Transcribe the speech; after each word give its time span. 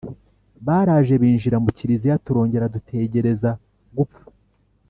Baraje 0.65 1.13
binjira 1.21 1.57
mu 1.63 1.69
Kiliziya, 1.77 2.21
turongera 2.25 2.71
dutegereza 2.75 3.49
gupfa 3.97 4.23